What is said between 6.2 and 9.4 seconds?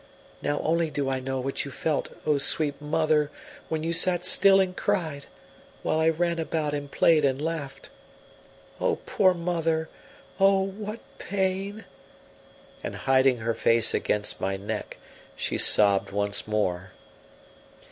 about and played and laughed! O poor